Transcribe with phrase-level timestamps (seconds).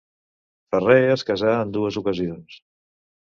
[0.75, 2.57] Ferrer es casà en dues ocasions.